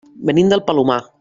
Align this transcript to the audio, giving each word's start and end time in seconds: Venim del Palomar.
Venim 0.29 0.49
del 0.55 0.65
Palomar. 0.71 1.01